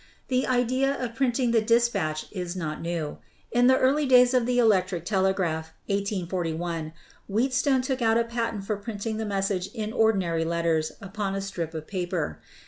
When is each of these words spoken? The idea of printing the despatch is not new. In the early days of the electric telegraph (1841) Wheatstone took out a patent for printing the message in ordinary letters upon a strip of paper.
The 0.29 0.47
idea 0.47 0.91
of 0.99 1.13
printing 1.13 1.51
the 1.51 1.61
despatch 1.61 2.25
is 2.31 2.55
not 2.55 2.81
new. 2.81 3.19
In 3.51 3.67
the 3.67 3.77
early 3.77 4.07
days 4.07 4.33
of 4.33 4.47
the 4.47 4.57
electric 4.57 5.05
telegraph 5.05 5.73
(1841) 5.89 6.91
Wheatstone 7.29 7.83
took 7.83 8.01
out 8.01 8.17
a 8.17 8.23
patent 8.23 8.65
for 8.65 8.77
printing 8.77 9.17
the 9.17 9.27
message 9.27 9.67
in 9.75 9.93
ordinary 9.93 10.43
letters 10.43 10.91
upon 11.01 11.35
a 11.35 11.39
strip 11.41 11.75
of 11.75 11.85
paper. 11.85 12.39